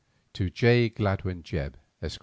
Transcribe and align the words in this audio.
To 0.33 0.49
J. 0.49 0.89
Gladwyn 0.89 1.43
Jebb, 1.43 1.75
Esq. 2.01 2.19